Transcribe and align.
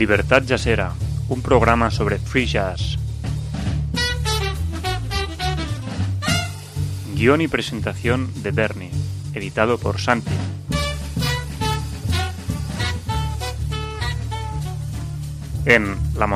Libertad 0.00 0.42
Jazzera, 0.46 0.94
un 1.28 1.42
programa 1.42 1.90
sobre 1.90 2.18
free 2.18 2.46
jazz. 2.46 2.96
Guión 7.14 7.42
y 7.42 7.48
presentación 7.48 8.32
de 8.42 8.50
Bernie, 8.50 8.90
editado 9.34 9.76
por 9.76 10.00
Santi. 10.00 10.30
En 15.66 15.98
la 16.14 16.26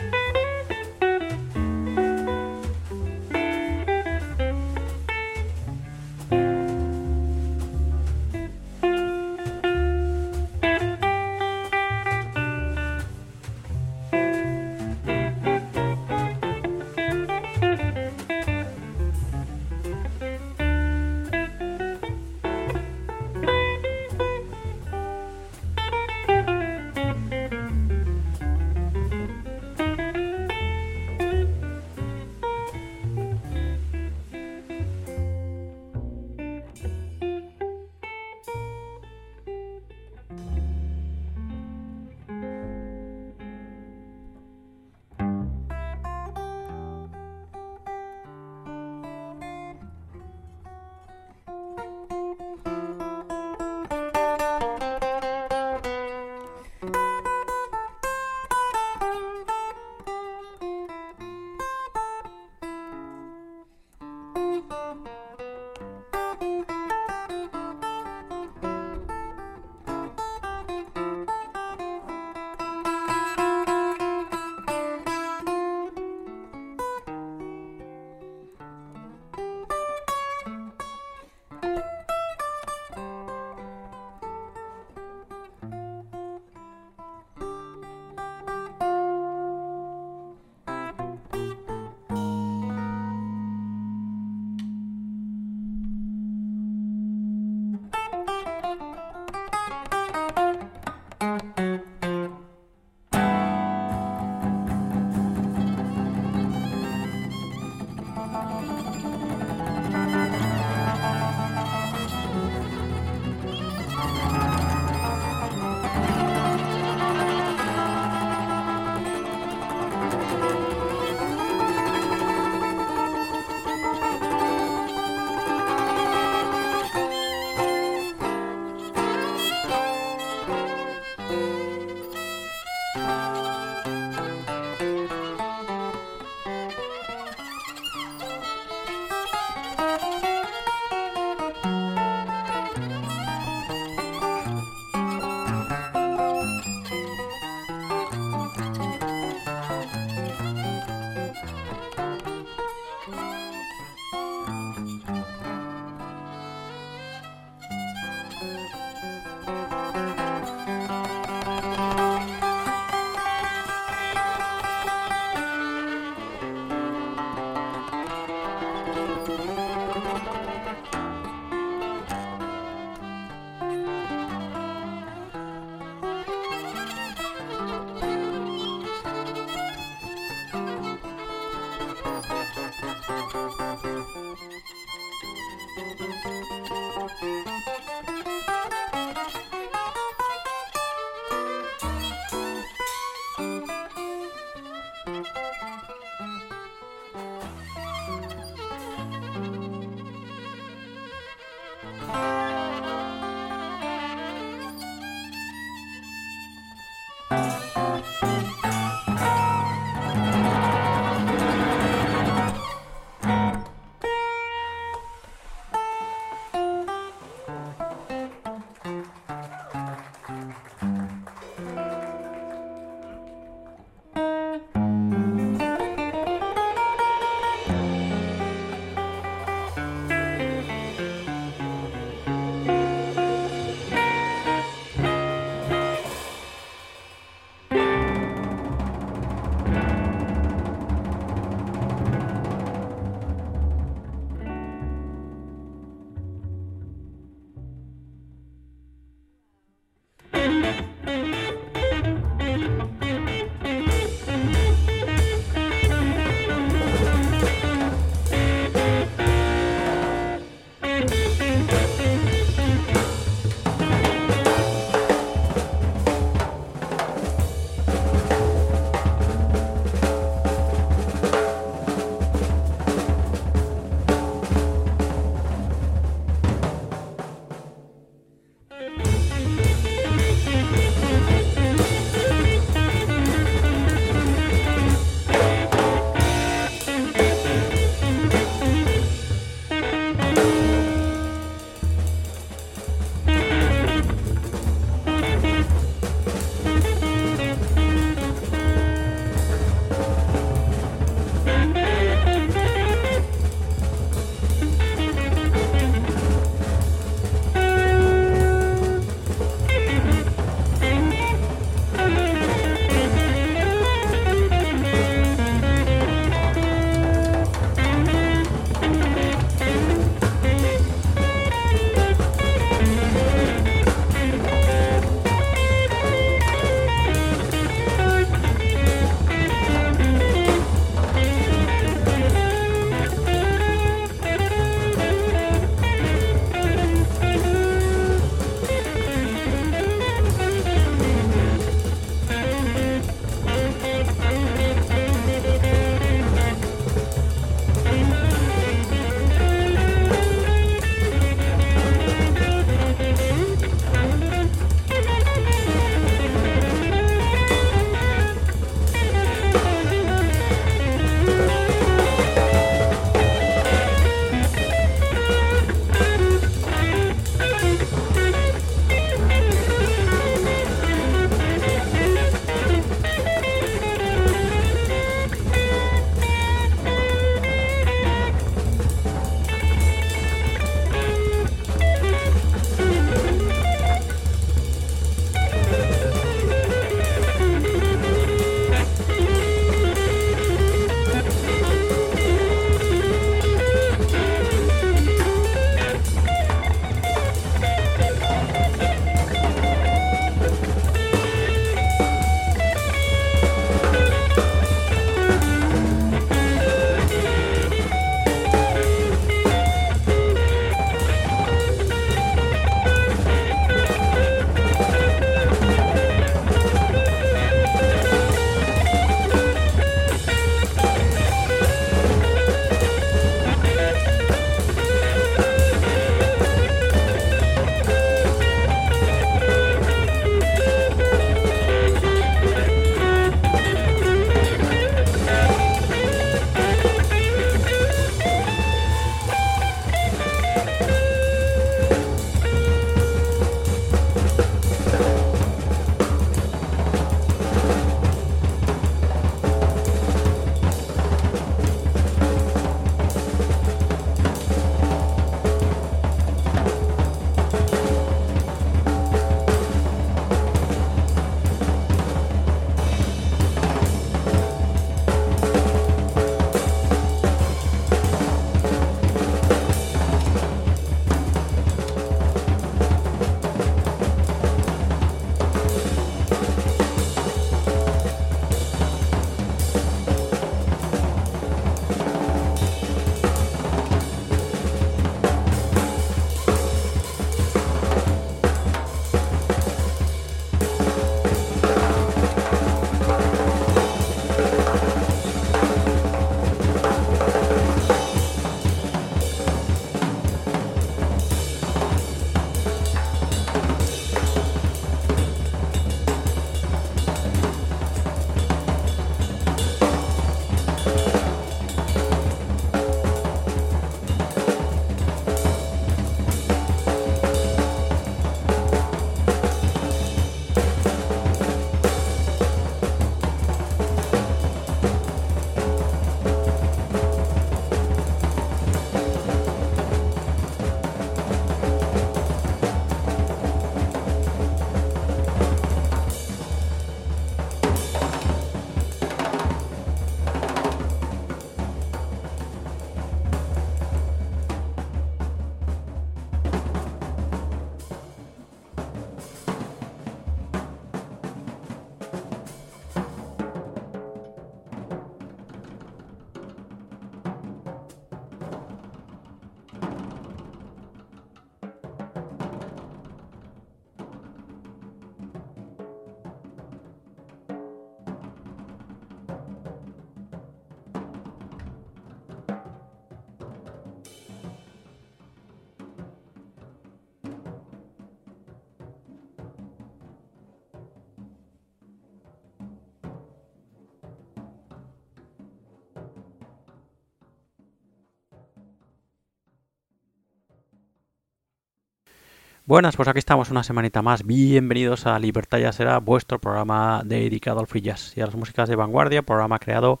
Buenas, 592.68 592.96
pues 592.96 593.08
aquí 593.08 593.18
estamos 593.18 593.50
una 593.50 593.62
semanita 593.62 594.02
más. 594.02 594.26
Bienvenidos 594.26 595.06
a 595.06 595.18
Libertad 595.18 595.56
Ya 595.56 595.72
Será, 595.72 596.00
vuestro 596.00 596.38
programa 596.38 597.00
dedicado 597.02 597.60
al 597.60 597.66
free 597.66 597.80
jazz 597.80 598.12
y 598.14 598.20
a 598.20 598.26
las 598.26 598.34
músicas 598.34 598.68
de 598.68 598.76
vanguardia, 598.76 599.22
programa 599.22 599.58
creado 599.58 600.00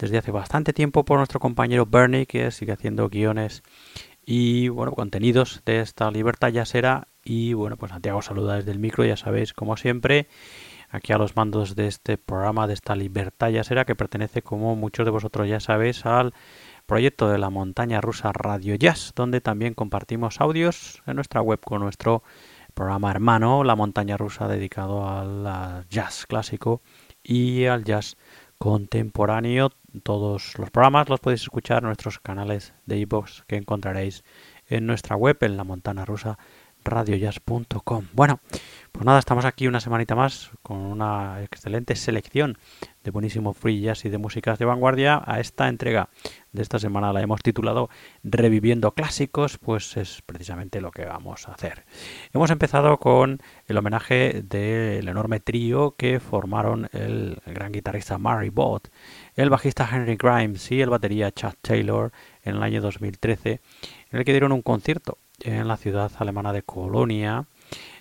desde 0.00 0.18
hace 0.18 0.32
bastante 0.32 0.72
tiempo 0.72 1.04
por 1.04 1.18
nuestro 1.18 1.38
compañero 1.38 1.86
Bernie, 1.86 2.26
que 2.26 2.50
sigue 2.50 2.72
haciendo 2.72 3.08
guiones 3.08 3.62
y 4.26 4.68
bueno, 4.68 4.90
contenidos 4.90 5.62
de 5.64 5.78
esta 5.78 6.10
Libertad 6.10 6.48
Ya 6.48 6.64
Será. 6.64 7.06
Y 7.22 7.52
bueno, 7.52 7.76
pues 7.76 7.92
Santiago 7.92 8.20
saluda 8.20 8.56
desde 8.56 8.72
el 8.72 8.80
micro, 8.80 9.04
ya 9.04 9.16
sabéis, 9.16 9.52
como 9.52 9.76
siempre, 9.76 10.26
aquí 10.90 11.12
a 11.12 11.18
los 11.18 11.36
mandos 11.36 11.76
de 11.76 11.86
este 11.86 12.18
programa, 12.18 12.66
de 12.66 12.74
esta 12.74 12.96
Libertad 12.96 13.50
Ya 13.50 13.62
Será, 13.62 13.84
que 13.84 13.94
pertenece, 13.94 14.42
como 14.42 14.74
muchos 14.74 15.04
de 15.06 15.12
vosotros 15.12 15.48
ya 15.48 15.60
sabéis, 15.60 16.04
al 16.04 16.34
proyecto 16.92 17.30
de 17.30 17.38
la 17.38 17.48
montaña 17.48 18.02
rusa 18.02 18.32
Radio 18.34 18.74
Jazz, 18.74 19.14
donde 19.16 19.40
también 19.40 19.72
compartimos 19.72 20.42
audios 20.42 21.02
en 21.06 21.14
nuestra 21.14 21.40
web 21.40 21.58
con 21.58 21.80
nuestro 21.80 22.22
programa 22.74 23.10
hermano, 23.10 23.64
La 23.64 23.74
montaña 23.76 24.18
rusa, 24.18 24.46
dedicado 24.46 25.08
al 25.08 25.86
jazz 25.88 26.26
clásico 26.26 26.82
y 27.22 27.64
al 27.64 27.84
jazz 27.84 28.18
contemporáneo. 28.58 29.70
Todos 30.02 30.58
los 30.58 30.70
programas 30.70 31.08
los 31.08 31.18
podéis 31.18 31.40
escuchar 31.40 31.78
en 31.78 31.86
nuestros 31.86 32.18
canales 32.18 32.74
de 32.84 32.98
iVoox 32.98 33.44
que 33.46 33.56
encontraréis 33.56 34.22
en 34.66 34.84
nuestra 34.84 35.16
web, 35.16 35.38
en 35.40 35.56
la 35.56 35.64
montaña 35.64 36.04
rusa 36.04 36.36
radiojazz.com. 36.84 38.06
Bueno, 38.12 38.40
pues 38.92 39.06
nada, 39.06 39.18
estamos 39.18 39.44
aquí 39.44 39.66
una 39.66 39.80
semanita 39.80 40.14
más 40.14 40.50
con 40.62 40.76
una 40.76 41.42
excelente 41.42 41.96
selección 41.96 42.58
de 43.02 43.10
buenísimo 43.10 43.52
free 43.52 43.80
jazz 43.80 44.04
y 44.04 44.10
de 44.10 44.18
músicas 44.18 44.58
de 44.58 44.64
vanguardia. 44.64 45.22
A 45.24 45.40
esta 45.40 45.68
entrega 45.68 46.08
de 46.52 46.62
esta 46.62 46.78
semana 46.78 47.12
la 47.12 47.22
hemos 47.22 47.42
titulado 47.42 47.88
Reviviendo 48.22 48.92
clásicos, 48.92 49.58
pues 49.58 49.96
es 49.96 50.22
precisamente 50.22 50.80
lo 50.80 50.90
que 50.90 51.06
vamos 51.06 51.48
a 51.48 51.52
hacer. 51.52 51.84
Hemos 52.32 52.50
empezado 52.50 52.98
con 52.98 53.40
el 53.66 53.78
homenaje 53.78 54.42
del 54.44 55.08
enorme 55.08 55.40
trío 55.40 55.94
que 55.96 56.20
formaron 56.20 56.88
el 56.92 57.40
gran 57.46 57.72
guitarrista 57.72 58.18
Murray 58.18 58.50
Bott, 58.50 58.88
el 59.34 59.50
bajista 59.50 59.88
Henry 59.90 60.16
Grimes 60.16 60.70
y 60.70 60.80
el 60.80 60.90
batería 60.90 61.32
Chad 61.32 61.54
Taylor 61.62 62.12
en 62.44 62.56
el 62.56 62.62
año 62.62 62.82
2013, 62.82 63.60
en 64.10 64.18
el 64.18 64.24
que 64.24 64.32
dieron 64.32 64.52
un 64.52 64.62
concierto 64.62 65.16
en 65.44 65.68
la 65.68 65.76
ciudad 65.76 66.10
alemana 66.18 66.52
de 66.52 66.62
Colonia, 66.62 67.46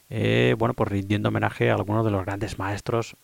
eh, 0.09 0.55
bueno, 0.57 0.73
pues 0.73 0.89
rindiendo 0.89 1.29
homenaje 1.29 1.69
a 1.69 1.75
algunos 1.75 2.05
de 2.05 2.11
los 2.11 2.25
grandes 2.25 2.59
maestros 2.59 3.15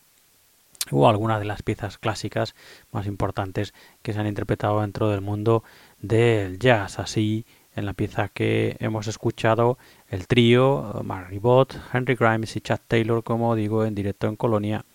o 0.91 1.09
algunas 1.09 1.39
de 1.39 1.45
las 1.45 1.63
piezas 1.63 1.97
clásicas 1.97 2.55
más 2.91 3.07
importantes 3.07 3.73
que 4.01 4.13
se 4.13 4.19
han 4.19 4.27
interpretado 4.27 4.81
dentro 4.81 5.09
del 5.09 5.21
mundo 5.21 5.63
del 5.99 6.59
jazz. 6.59 6.99
Así, 6.99 7.45
en 7.75 7.85
la 7.85 7.93
pieza 7.93 8.29
que 8.29 8.77
hemos 8.79 9.07
escuchado, 9.07 9.77
el 10.09 10.27
trío, 10.27 11.01
Mary 11.03 11.39
Bott, 11.39 11.75
Henry 11.93 12.15
Grimes 12.15 12.55
y 12.55 12.61
Chad 12.61 12.79
Taylor, 12.87 13.23
como 13.23 13.55
digo, 13.55 13.85
en 13.85 13.95
directo 13.95 14.27
en 14.27 14.35
Colonia, 14.35 14.85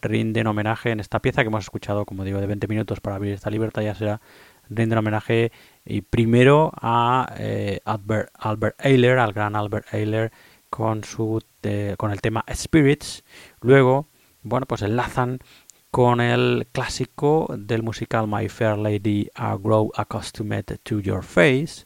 rinden 0.00 0.46
homenaje 0.46 0.90
en 0.90 1.00
esta 1.00 1.20
pieza 1.20 1.42
que 1.42 1.48
hemos 1.48 1.64
escuchado, 1.64 2.04
como 2.04 2.24
digo, 2.24 2.40
de 2.40 2.46
20 2.46 2.68
minutos 2.68 3.00
para 3.00 3.16
abrir 3.16 3.32
esta 3.32 3.50
libertad, 3.50 3.82
ya 3.82 3.94
será 3.94 4.20
rinden 4.68 4.98
homenaje 4.98 5.52
y 5.84 6.00
primero 6.02 6.72
a 6.80 7.34
eh, 7.38 7.80
Albert, 7.84 8.30
Albert 8.38 8.80
Ayler, 8.84 9.18
al 9.18 9.32
gran 9.32 9.56
Albert 9.56 9.92
Ayler, 9.92 10.32
con, 10.70 11.04
su, 11.04 11.40
con 11.96 12.10
el 12.10 12.20
tema 12.20 12.44
Spirits. 12.52 13.22
Luego, 13.60 14.08
bueno, 14.42 14.66
pues 14.66 14.82
enlazan 14.82 15.38
con 15.90 16.20
el 16.20 16.66
clásico 16.72 17.54
del 17.56 17.84
musical 17.84 18.26
My 18.26 18.48
Fair 18.48 18.76
Lady, 18.76 19.30
I 19.36 19.56
Grow 19.62 19.92
Accustomed 19.94 20.64
to 20.82 20.98
Your 20.98 21.22
Face. 21.22 21.84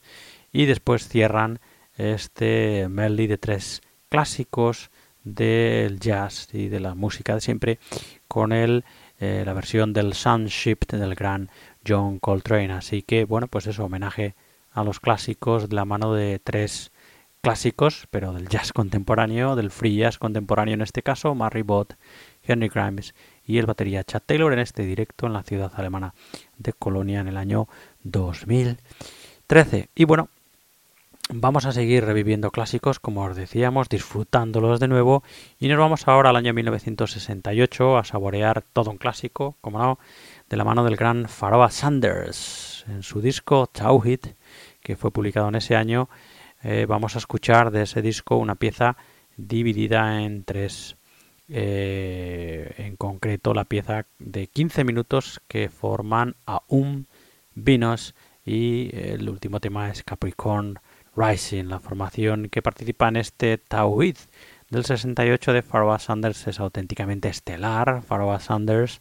Y 0.53 0.65
después 0.65 1.07
cierran 1.07 1.61
este 1.97 2.89
medley 2.89 3.27
de 3.27 3.37
tres 3.37 3.83
clásicos 4.09 4.91
del 5.25 6.01
jazz 6.01 6.49
y 6.55 6.69
de 6.69 6.81
la 6.81 6.95
música 6.95 7.35
de 7.35 7.41
siempre 7.41 7.79
con 8.29 8.53
el, 8.53 8.85
eh, 9.21 9.43
la 9.45 9.53
versión 9.53 9.93
del 9.93 10.15
Sunshift 10.15 10.93
del 10.93 11.15
gran 11.15 11.51
John 11.87 12.19
Coltrane. 12.19 12.73
Así 12.73 13.03
que, 13.03 13.25
bueno, 13.25 13.49
pues 13.49 13.67
eso, 13.67 13.85
homenaje 13.85 14.35
a 14.73 14.85
los 14.85 15.01
clásicos 15.01 15.69
de 15.69 15.77
la 15.77 15.85
mano 15.85 16.14
de 16.14 16.38
tres 16.38 16.93
clásicos, 17.41 18.07
pero 18.11 18.33
del 18.33 18.49
jazz 18.49 18.73
contemporáneo, 18.73 19.57
del 19.57 19.71
free 19.71 19.97
jazz 19.97 20.19
contemporáneo 20.19 20.75
en 20.75 20.83
este 20.83 21.03
caso, 21.03 21.35
Murray 21.35 21.62
Bott, 21.62 21.95
Henry 22.43 22.69
Grimes 22.69 23.14
y 23.45 23.59
el 23.59 23.67
batería 23.67 24.05
Chad 24.05 24.23
Taylor 24.27 24.53
en 24.53 24.59
este 24.59 24.85
directo 24.85 25.27
en 25.27 25.33
la 25.33 25.43
ciudad 25.43 25.73
alemana 25.77 26.14
de 26.59 26.73
Colonia 26.73 27.21
en 27.21 27.29
el 27.29 27.37
año 27.37 27.69
2013. 28.03 29.88
Y 29.95 30.05
bueno, 30.05 30.29
vamos 31.31 31.67
a 31.67 31.73
seguir 31.73 32.05
reviviendo 32.05 32.51
clásicos, 32.51 33.01
como 33.01 33.25
os 33.25 33.37
decíamos, 33.37 33.88
disfrutándolos 33.88 34.81
de 34.81 34.88
nuevo. 34.88 35.23
Y 35.59 35.69
nos 35.69 35.79
vamos 35.79 36.09
ahora 36.09 36.31
al 36.31 36.37
año 36.37 36.55
1968 36.55 37.99
a 37.99 38.05
saborear 38.05 38.62
todo 38.62 38.91
un 38.91 38.99
clásico, 38.99 39.57
como 39.61 39.79
no, 39.79 39.99
de 40.49 40.57
la 40.57 40.65
mano 40.65 40.85
del 40.85 40.97
gran 40.97 41.29
Pharoah 41.29 41.71
Sanders. 41.71 42.85
En 42.89 43.03
su 43.03 43.21
disco 43.21 43.67
Tauhid, 43.67 44.21
que 44.81 44.97
fue 44.97 45.11
publicado 45.11 45.49
en 45.49 45.57
ese 45.57 45.77
año, 45.77 46.09
eh, 46.63 46.87
vamos 46.89 47.15
a 47.15 47.19
escuchar 47.19 47.71
de 47.71 47.83
ese 47.83 48.03
disco 48.03 48.37
una 48.37 48.55
pieza 48.55 48.97
dividida 49.37 50.23
en 50.23 50.45
tres. 50.45 50.97
Eh, 51.49 52.75
en 52.79 52.97
concreto, 52.97 53.55
la 53.55 53.65
pieza 53.65 54.07
de 54.19 54.47
15 54.47 54.85
minutos 54.85 55.41
que 55.49 55.69
forman 55.69 56.37
a 56.47 56.63
un 56.69 57.07
Venus 57.55 58.15
y 58.45 58.91
el 58.95 59.29
último 59.29 59.61
tema 59.61 59.91
es 59.91 60.03
Capricorn 60.03 60.79
Rising. 61.17 61.65
La 61.65 61.81
formación 61.81 62.49
que 62.49 62.63
participa 62.63 63.09
en 63.09 63.17
este 63.17 63.59
Tauhid 63.59 64.17
del 64.71 64.85
68 64.85 65.53
de 65.53 65.63
Pharoah 65.63 65.99
Sanders 65.99 66.47
es 66.47 66.61
auténticamente 66.61 67.29
estelar. 67.29 68.03
Pharoah 68.03 68.41
Sanders 68.41 69.01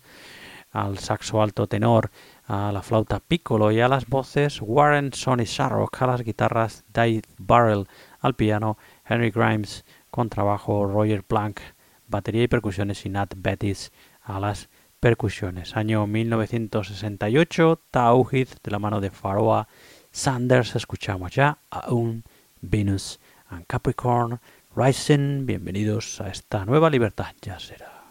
al 0.72 0.98
saxo 1.00 1.42
alto 1.42 1.68
tenor, 1.68 2.12
a 2.46 2.72
la 2.72 2.82
flauta 2.82 3.20
piccolo 3.20 3.72
y 3.72 3.80
a 3.82 3.88
las 3.88 4.08
voces 4.08 4.60
Warren 4.62 5.14
Sonny 5.14 5.46
Sharrock, 5.46 6.02
a 6.02 6.08
las 6.08 6.22
guitarras 6.24 6.84
Dave 6.94 7.24
Barrell, 7.38 7.88
al 8.20 8.36
piano 8.36 8.78
Henry 9.06 9.32
Grimes, 9.32 9.86
con 10.10 10.30
trabajo 10.30 10.86
Roger 10.86 11.24
Plank, 11.24 11.60
batería 12.08 12.44
y 12.44 12.48
percusiones 12.48 13.06
y 13.06 13.10
Nat 13.10 13.34
Bettis 13.36 13.92
a 14.24 14.40
las 14.40 14.70
percusiones. 15.00 15.76
Año 15.76 16.08
1968, 16.08 17.82
Tauhid 17.92 18.48
de 18.64 18.72
la 18.72 18.80
mano 18.80 19.00
de 19.00 19.12
Pharoah 19.12 19.68
Sanders, 20.12 20.76
escuchamos 20.76 21.32
ya 21.34 21.60
a 21.70 21.94
un 21.94 22.24
Venus 22.62 23.20
and 23.50 23.66
Capricorn 23.68 24.40
Rising. 24.76 25.46
Bienvenidos 25.46 26.20
a 26.22 26.30
esta 26.30 26.66
nueva 26.66 26.90
libertad, 26.90 27.34
ya 27.42 27.60
será. 27.60 28.04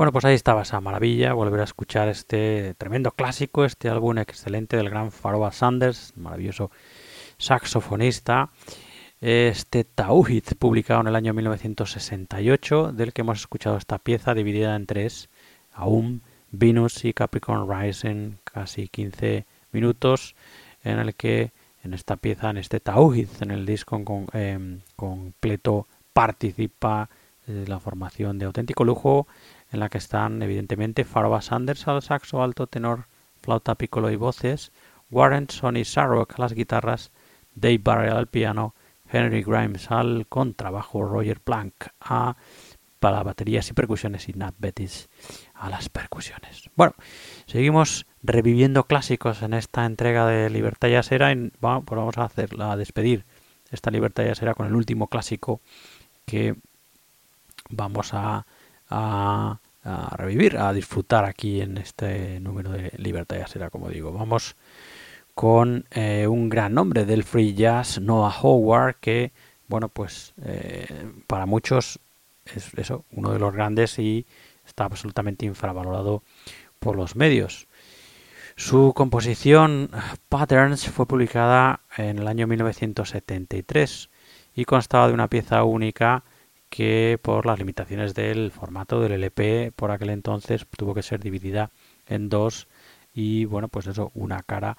Bueno, 0.00 0.12
pues 0.12 0.24
ahí 0.24 0.34
estaba 0.34 0.62
esa 0.62 0.80
maravilla, 0.80 1.34
volver 1.34 1.60
a 1.60 1.64
escuchar 1.64 2.08
este 2.08 2.72
tremendo 2.78 3.10
clásico, 3.10 3.66
este 3.66 3.90
álbum 3.90 4.16
excelente 4.16 4.78
del 4.78 4.88
gran 4.88 5.12
Pharoah 5.12 5.52
Sanders, 5.52 6.14
maravilloso 6.16 6.70
saxofonista, 7.36 8.48
este 9.20 9.84
Tauhid, 9.84 10.44
publicado 10.58 11.02
en 11.02 11.08
el 11.08 11.16
año 11.16 11.34
1968, 11.34 12.92
del 12.94 13.12
que 13.12 13.20
hemos 13.20 13.40
escuchado 13.40 13.76
esta 13.76 13.98
pieza 13.98 14.32
dividida 14.32 14.74
en 14.74 14.86
tres, 14.86 15.28
Aum, 15.74 16.20
Venus 16.50 17.04
y 17.04 17.12
Capricorn 17.12 17.68
Rising, 17.70 18.36
casi 18.42 18.88
15 18.88 19.44
minutos, 19.72 20.34
en 20.82 20.98
el 20.98 21.14
que 21.14 21.52
en 21.84 21.92
esta 21.92 22.16
pieza, 22.16 22.48
en 22.48 22.56
este 22.56 22.80
Tauhid, 22.80 23.28
en 23.42 23.50
el 23.50 23.66
disco 23.66 24.02
em, 24.32 24.80
completo, 24.96 25.88
participa 26.14 27.10
eh, 27.46 27.66
la 27.68 27.80
formación 27.80 28.38
de 28.38 28.46
auténtico 28.46 28.84
lujo 28.84 29.26
en 29.70 29.80
la 29.80 29.88
que 29.88 29.98
están 29.98 30.42
evidentemente 30.42 31.04
Pharoah 31.04 31.42
Sanders 31.42 31.86
al 31.88 32.02
saxo 32.02 32.42
alto, 32.42 32.66
tenor, 32.66 33.06
flauta, 33.40 33.74
piccolo 33.74 34.10
y 34.10 34.16
voces, 34.16 34.72
Warren 35.10 35.48
Sonny 35.48 35.84
Sarrock 35.84 36.34
a 36.38 36.42
las 36.42 36.52
guitarras, 36.52 37.10
Dave 37.54 37.80
Barrell 37.82 38.16
al 38.16 38.26
piano, 38.26 38.74
Henry 39.10 39.42
Grimes 39.42 39.90
al 39.90 40.26
contrabajo, 40.28 41.04
Roger 41.04 41.40
Plank 41.40 41.74
a 42.00 42.36
para 43.00 43.22
baterías 43.22 43.68
y 43.70 43.72
percusiones 43.72 44.28
y 44.28 44.34
Nat 44.34 44.54
Bettis 44.58 45.08
a 45.54 45.70
las 45.70 45.88
percusiones. 45.88 46.68
Bueno, 46.76 46.94
seguimos 47.46 48.06
reviviendo 48.22 48.84
clásicos 48.84 49.40
en 49.42 49.54
esta 49.54 49.86
entrega 49.86 50.26
de 50.26 50.50
Libertad 50.50 50.88
y 50.88 51.50
vamos, 51.60 51.84
pues 51.86 51.98
vamos 51.98 52.18
a 52.18 52.24
hacerla 52.24 52.72
a 52.72 52.76
despedir 52.76 53.24
esta 53.70 53.90
Libertad 53.90 54.24
Yasera 54.24 54.54
con 54.54 54.66
el 54.66 54.74
último 54.74 55.06
clásico 55.06 55.60
que 56.26 56.54
vamos 57.70 58.12
a 58.12 58.44
a, 58.90 59.58
revivir, 60.16 60.58
a 60.58 60.72
disfrutar 60.72 61.24
aquí 61.24 61.60
en 61.60 61.78
este 61.78 62.38
número 62.40 62.70
de 62.70 62.92
Libertad 62.96 63.38
ya 63.38 63.46
será 63.46 63.70
como 63.70 63.88
digo. 63.88 64.12
Vamos 64.12 64.56
con 65.34 65.86
eh, 65.90 66.26
un 66.26 66.48
gran 66.50 66.74
nombre 66.74 67.06
del 67.06 67.24
free 67.24 67.54
jazz, 67.54 67.98
Noah 68.00 68.34
Howard, 68.42 68.96
que, 69.00 69.32
bueno, 69.68 69.88
pues 69.88 70.34
eh, 70.44 70.86
para 71.26 71.46
muchos 71.46 71.98
es 72.44 72.74
eso, 72.76 73.04
uno 73.12 73.32
de 73.32 73.38
los 73.38 73.52
grandes 73.52 73.98
y 73.98 74.26
está 74.66 74.84
absolutamente 74.84 75.46
infravalorado 75.46 76.22
por 76.78 76.96
los 76.96 77.16
medios. 77.16 77.68
Su 78.56 78.92
composición 78.94 79.90
Patterns 80.28 80.88
fue 80.88 81.06
publicada 81.06 81.80
en 81.96 82.18
el 82.18 82.28
año 82.28 82.46
1973 82.46 84.10
y 84.54 84.64
constaba 84.64 85.08
de 85.08 85.14
una 85.14 85.28
pieza 85.28 85.64
única 85.64 86.24
que 86.70 87.18
por 87.20 87.44
las 87.44 87.58
limitaciones 87.58 88.14
del 88.14 88.52
formato 88.52 89.00
del 89.00 89.12
LP 89.12 89.72
por 89.74 89.90
aquel 89.90 90.10
entonces 90.10 90.64
tuvo 90.76 90.94
que 90.94 91.02
ser 91.02 91.20
dividida 91.20 91.70
en 92.06 92.28
dos 92.28 92.68
y 93.12 93.44
bueno 93.44 93.68
pues 93.68 93.88
eso 93.88 94.12
una 94.14 94.42
cara 94.42 94.78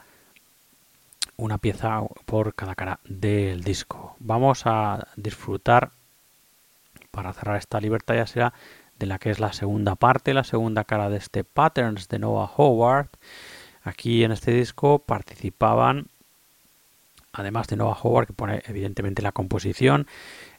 una 1.35 1.57
pieza 1.57 2.01
por 2.25 2.53
cada 2.53 2.75
cara 2.75 2.99
del 3.03 3.63
disco. 3.63 4.15
Vamos 4.19 4.63
a 4.65 5.07
disfrutar 5.15 5.91
para 7.09 7.33
cerrar 7.33 7.57
esta 7.57 7.81
libertad 7.81 8.15
ya 8.15 8.27
será 8.27 8.53
de 8.99 9.07
la 9.07 9.19
que 9.19 9.31
es 9.31 9.39
la 9.39 9.51
segunda 9.51 9.95
parte 9.95 10.33
la 10.33 10.43
segunda 10.43 10.83
cara 10.83 11.09
de 11.09 11.17
este 11.17 11.43
Patterns 11.43 12.07
de 12.07 12.19
Noah 12.19 12.51
Howard. 12.55 13.09
Aquí 13.83 14.23
en 14.23 14.31
este 14.31 14.51
disco 14.51 14.99
participaban 14.99 16.07
además 17.33 17.67
de 17.67 17.75
Noah 17.75 17.97
Howard 18.01 18.27
que 18.27 18.33
pone 18.33 18.61
evidentemente 18.67 19.21
la 19.21 19.31
composición 19.31 20.07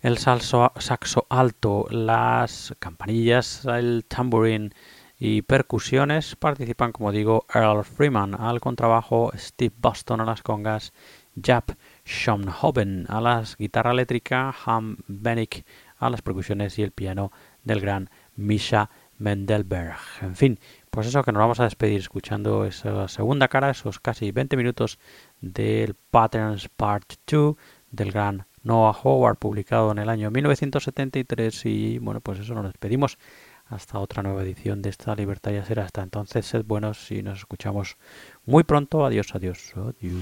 el 0.03 0.19
salso, 0.19 0.73
saxo 0.79 1.27
alto, 1.31 1.87
las 1.89 2.75
campanillas, 2.81 3.65
el 3.67 4.05
tambourine 4.05 4.71
y 5.17 5.43
percusiones 5.43 6.35
participan, 6.35 6.91
como 6.91 7.13
digo, 7.13 7.47
Earl 7.55 7.85
Freeman 7.85 8.35
al 8.35 8.61
contrabajo, 8.61 9.31
Steve 9.37 9.75
Boston 9.79 10.21
a 10.21 10.25
las 10.25 10.43
congas, 10.43 10.93
Jap 11.41 11.71
Schomhoven 12.05 13.07
a 13.09 13.21
las 13.21 13.57
guitarra 13.57 13.93
eléctrica, 13.93 14.53
Ham 14.67 14.97
Benick 15.07 15.65
a 15.99 16.11
las 16.11 16.21
percusiones 16.21 16.77
y 16.81 16.83
el 16.83 16.91
piano 16.91 17.31
del 17.63 17.81
gran 17.81 18.11
Misha 18.35 18.91
Mendelberg. 19.19 20.01
En 20.21 20.35
fin, 20.35 20.59
pues 20.91 21.07
eso 21.07 21.23
que 21.23 21.31
nos 21.31 21.39
vamos 21.39 21.61
a 21.61 21.65
despedir 21.65 22.01
escuchando 22.01 22.65
esa 22.65 23.07
segunda 23.07 23.47
cara, 23.47 23.71
esos 23.71 24.01
casi 24.01 24.33
20 24.33 24.57
minutos 24.57 24.99
del 25.41 25.95
Patterns 26.11 26.69
Part 26.69 27.13
2 27.31 27.55
del 27.93 28.11
gran 28.11 28.47
Noah 28.65 28.97
Howard, 29.03 29.37
publicado 29.37 29.93
en 29.93 29.99
el 29.99 30.09
año 30.09 30.31
1973. 30.31 31.67
Y 31.67 31.99
bueno, 31.99 32.21
pues 32.21 32.39
eso 32.39 32.55
nos 32.55 32.65
despedimos 32.65 33.19
hasta 33.67 33.99
otra 33.99 34.23
nueva 34.23 34.43
edición 34.43 34.83
de 34.83 34.91
esta 34.91 35.15
Libertad 35.15 35.53
ya 35.53 35.65
será. 35.65 35.85
Hasta 35.85 36.03
entonces, 36.03 36.47
sed 36.47 36.65
buenos 36.65 37.11
y 37.11 37.23
nos 37.23 37.39
escuchamos 37.41 37.97
muy 38.45 38.65
pronto. 38.65 39.05
Adiós, 39.05 39.35
adiós, 39.35 39.73
adiós. 39.77 40.13